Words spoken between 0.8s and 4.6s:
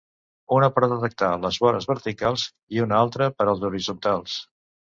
detectar les vores verticals i una altra per als horitzontals.